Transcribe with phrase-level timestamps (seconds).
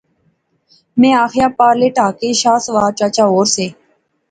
[0.99, 3.67] میں آخیا، پارلے ٹہا کے شاہ سوار چچا اور سے